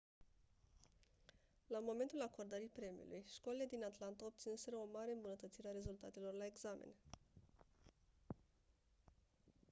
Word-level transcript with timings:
la 1.69 1.79
momentul 1.79 2.21
acordării 2.21 2.67
premiului 2.79 3.23
școlile 3.33 3.65
din 3.65 3.83
atlanta 3.83 4.25
obținuseră 4.25 4.75
o 4.75 4.87
mare 4.91 5.11
îmbunătățire 5.11 5.67
a 5.67 5.71
rezultatelor 5.71 6.33
la 6.33 6.45
examene 6.45 6.93